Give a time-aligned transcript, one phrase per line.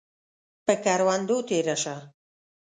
[0.65, 1.95] پۀ کروندو تیره شه